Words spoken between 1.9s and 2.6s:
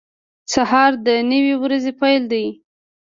پیل دی.